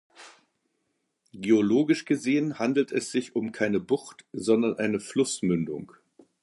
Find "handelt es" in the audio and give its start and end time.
2.57-3.11